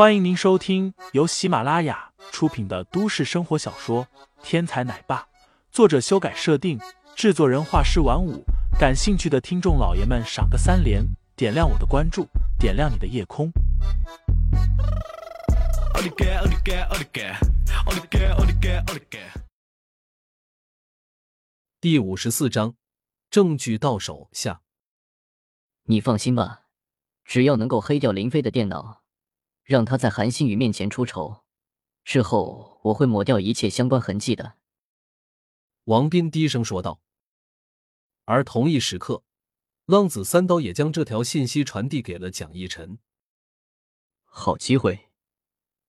[0.00, 4.06] 欢迎您收听由喜马拉雅出品的都市生活小说
[4.42, 5.18] 《天才奶爸》，
[5.70, 6.80] 作者修改设定，
[7.14, 8.42] 制作人画师晚舞。
[8.78, 11.04] 感兴趣的听众老爷们，赏个三连，
[11.36, 12.26] 点亮我的关注，
[12.58, 13.52] 点亮你的夜空。
[21.78, 22.74] 第五十四章，
[23.28, 24.62] 证据到手下。
[25.82, 26.62] 你放心吧，
[27.22, 28.99] 只要能够黑掉林飞的电脑，
[29.70, 31.44] 让他在韩星宇面前出丑，
[32.02, 34.54] 之后我会抹掉一切相关痕迹的。
[35.84, 37.00] 王斌低声说道。
[38.24, 39.22] 而同一时刻，
[39.84, 42.98] 浪子三刀也将这条信息传递给了蒋逸晨。
[44.24, 45.10] 好机会，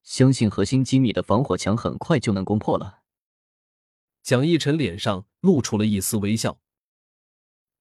[0.04, 3.02] 相信核心机密的防火墙很快就能攻破了。
[4.22, 6.60] 蒋逸晨脸上露出了一丝微笑。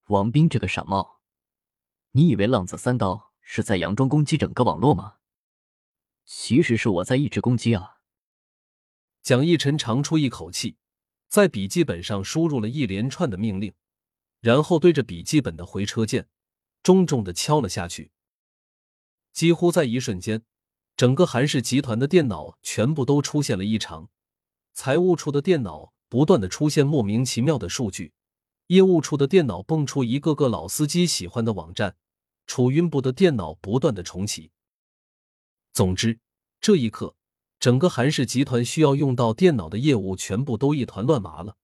[0.06, 1.20] 王斌这个傻帽，
[2.12, 5.16] 你以为浪子三刀是在佯装攻击整个网络吗？
[6.32, 7.96] 其实是我在一直攻击啊！
[9.20, 10.76] 蒋逸晨长出一口气，
[11.26, 13.74] 在笔记本上输入了一连串的命令。
[14.38, 16.28] 然后对着笔记本的回车键
[16.84, 18.12] 重重的敲了下去。
[19.32, 20.44] 几乎在一瞬间，
[20.96, 24.08] 整个韩氏集团的电脑全部都出现了异常。
[24.72, 28.12] 财务处的电脑不断的出现莫名其妙的数据，
[28.68, 31.96] 业务处的电脑蹦出一个个老司机喜欢的网站，
[32.46, 34.52] 储运部的电脑不断的重启。
[35.72, 36.20] 总之，
[36.60, 37.16] 这一刻，
[37.58, 41.56] 整个韩氏集团需要用到电脑的业务全部都一团乱麻了。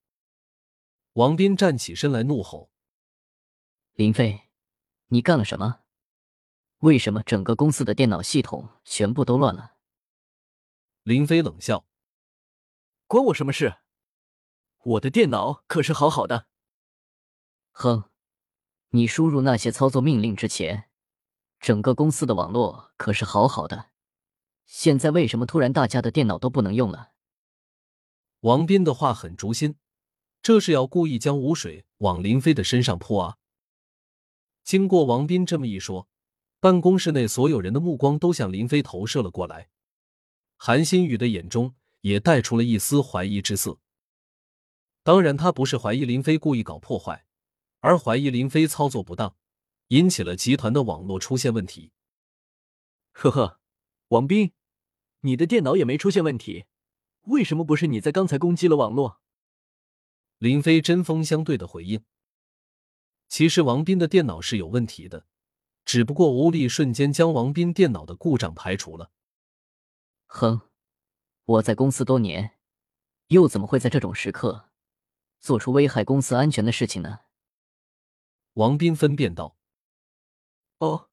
[1.14, 2.70] 王斌站起身来，怒吼
[3.94, 4.48] ：“林飞，
[5.08, 5.80] 你干了什么？
[6.80, 9.76] 为什么整个公司的电脑系统全部都乱了？”
[11.02, 11.86] 林飞冷笑
[13.08, 13.78] ：“关我什么事？
[14.82, 16.46] 我的电脑可是好好的。”
[17.72, 18.10] 哼，
[18.90, 20.90] 你输入那些操作命令之前，
[21.58, 23.90] 整个公司的网络可是好好的。
[24.66, 27.12] 现在为什么突然大家的电脑都不能用了？
[28.40, 29.76] 王斌的话很诛心。
[30.42, 33.38] 这是要故意将污水往林飞的身上泼啊！
[34.62, 36.08] 经过王斌这么一说，
[36.60, 39.70] 办公室内所有人的目光都向林飞投射了过来。
[40.56, 43.80] 韩新宇的眼中也带出了一丝怀疑之色。
[45.02, 47.26] 当然，他不是怀疑林飞故意搞破坏，
[47.80, 49.34] 而怀疑林飞操作不当，
[49.88, 51.90] 引起了集团的网络出现问题。
[53.10, 53.60] 呵呵，
[54.08, 54.52] 王斌，
[55.26, 56.66] 你的电脑也没出现问题，
[57.22, 59.20] 为什么不是你在刚才攻击了网络？
[60.38, 62.04] 林飞针锋相对的回应
[63.26, 65.26] ：“其实王斌的电脑是有问题的，
[65.84, 69.10] 只不过吴力瞬间将王斌电脑的故障排除了。”
[70.26, 70.60] 哼，
[71.44, 72.58] 我在公司多年，
[73.26, 74.70] 又怎么会在这种时刻
[75.40, 77.22] 做出危害公司安全的事情呢？
[78.52, 79.56] 王斌分辨道
[80.78, 81.10] ：“哦，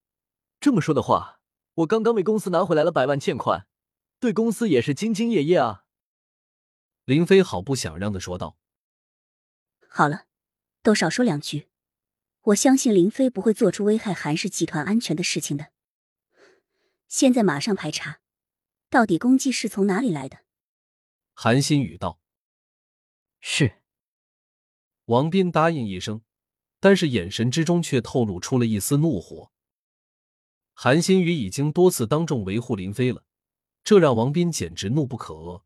[0.59, 1.39] 这么说的话，
[1.73, 3.67] 我刚刚为公司拿回来了百万欠款，
[4.23, 5.83] 对公司也是兢兢业业啊。”
[7.03, 8.57] 林飞好不想让的说道。
[9.89, 10.27] 好了，
[10.81, 11.67] 都少说两句。
[12.43, 15.73] 我相信林飞不会做出危害韩氏集团安全的事情的。
[17.09, 18.21] 现在马上排查，
[18.89, 20.45] 到底攻击是从哪里来的？
[21.33, 22.21] 韩新宇道。
[23.41, 23.81] 是。
[25.07, 26.21] 王斌答应一声，
[26.79, 29.51] 但是眼神之中却透露出了一丝怒火。
[30.73, 33.25] 韩新宇已经多次当众维护林飞了，
[33.83, 35.63] 这让王斌简直怒不可遏，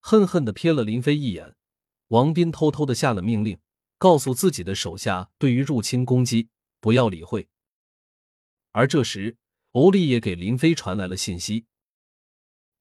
[0.00, 1.56] 恨恨的瞥了林飞一眼。
[2.08, 3.58] 王斌偷偷的下了命令，
[3.98, 6.50] 告诉自己的手下，对于入侵攻击
[6.80, 7.48] 不要理会。
[8.70, 9.36] 而这时，
[9.72, 11.66] 欧丽也给林飞传来了信息：“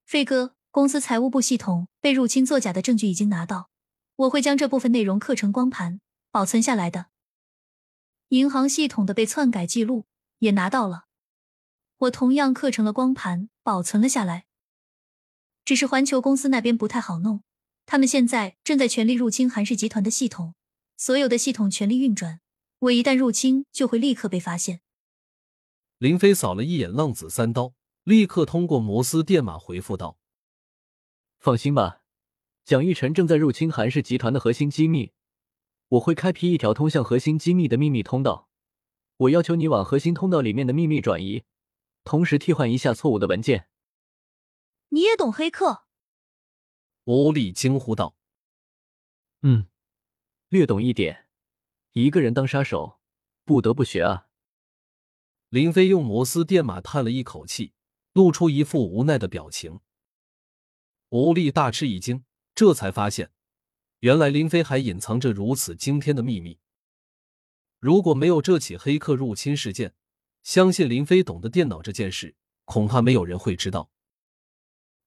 [0.06, 3.72] 飞哥，公司财务部系统被入侵作假的证据已经拿到，
[4.18, 7.08] 我会将这部分内容刻成光盘保存下来的。
[8.30, 10.06] 银行系统的被篡改记录
[10.40, 11.06] 也拿到了，
[12.04, 14.46] 我同样刻成了光盘保存了下来。
[15.66, 17.44] 只是环球公司那边不太好弄。”
[17.86, 20.56] 他们现在正在全力入侵韩氏集团的系统，
[20.96, 22.40] 所有的系统全力运转。
[22.80, 24.80] 我一旦入侵，就会立刻被发现。
[25.98, 30.18] 林飞扫了一眼浪子三刀，立刻通过摩斯电码回复道
[31.40, 32.02] ：“放心吧，
[32.64, 35.12] 蒋玉晨正在入侵韩氏集团的核心机密，
[35.90, 38.48] 我会开辟一条通向核心机密的秘密通道。
[39.18, 41.44] 我要求你往核心通道里面的秘密转移，
[42.04, 43.70] 同时替换一下错误的文件。”
[44.90, 45.86] 你也懂黑客？
[47.06, 48.16] 欧丽惊呼道
[49.42, 49.68] ：“嗯，
[50.50, 51.28] 略懂一点。
[51.94, 53.00] 一个人当杀手，
[53.44, 54.28] 不得不学啊。”
[55.50, 57.74] 林飞用摩斯电码叹了一口气，
[58.14, 59.82] 露出一副无奈的表情。
[61.10, 63.32] 欧丽大吃一惊，这才发现，
[64.00, 66.60] 原来林飞还隐藏着如此惊天的秘密。
[67.80, 69.96] 如果没有这起黑客入侵事件，
[70.44, 72.36] 相信林飞懂得电脑这件事，
[72.66, 73.90] 恐怕没有人会知道。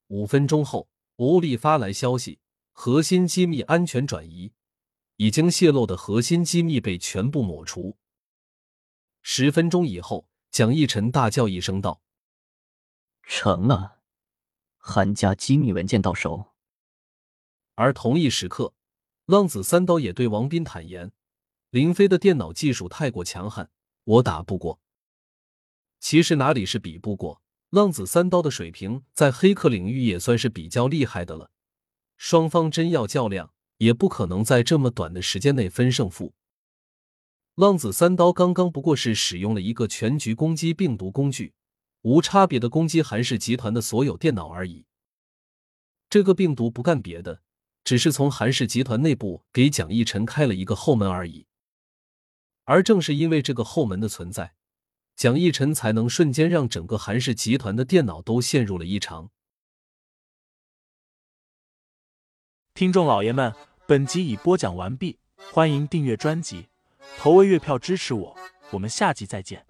[0.09, 2.41] 五分钟后，吴力发来消息：
[2.73, 4.53] 核心机密安全转移，
[5.17, 7.99] 已经泄露的核心机密被全部抹除。
[9.21, 12.00] 十分钟以后，蒋逸晨大叫一声道
[13.23, 14.00] ：“成了，
[14.79, 16.55] 韩家机密文件到手。”
[17.75, 18.73] 而同一时刻，
[19.27, 21.12] 浪子三刀也对王斌坦言
[21.69, 23.71] ：“林飞的电脑技术太过强悍，
[24.05, 24.81] 我打不过。”
[26.08, 31.50] 其实哪里是比不过，浪子三刀的水平在黑客领域也算是比较厉害的了。
[32.17, 36.32] 双方真要较量，也不可能在这么短的时间内分胜负。
[37.56, 41.55] 浪子三刀刚刚不过是使用了一个全局攻击病毒工具，
[42.03, 44.87] 无差别的攻击韩氏集团的所有电脑而已。
[46.08, 47.43] 这个病毒不干别的。
[47.82, 51.49] 只是从韩氏集团内部给蒋逸晨开了一个后门而已，
[52.62, 54.55] 而正是因为这个后门的存在，
[55.17, 59.31] 蒋逸晨才能瞬间让整个韩氏集团的电脑都陷入了异常。
[62.75, 63.55] 听众老爷们，
[63.87, 65.19] 本集已播讲完毕，
[65.51, 66.69] 欢迎订阅专辑，
[67.17, 68.37] 投喂月票支持我，
[68.73, 69.65] 我们下集再见。